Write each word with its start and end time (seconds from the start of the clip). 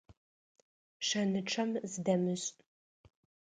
Шэнычъэм 1.07 1.69
зыдэмышӏ. 1.91 2.49